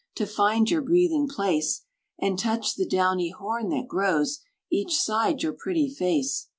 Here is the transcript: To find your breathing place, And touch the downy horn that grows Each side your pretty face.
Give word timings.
To 0.15 0.25
find 0.25 0.67
your 0.71 0.81
breathing 0.81 1.27
place, 1.29 1.81
And 2.19 2.39
touch 2.39 2.73
the 2.73 2.87
downy 2.87 3.29
horn 3.29 3.69
that 3.69 3.87
grows 3.87 4.39
Each 4.71 4.95
side 4.97 5.43
your 5.43 5.53
pretty 5.53 5.93
face. 5.93 6.47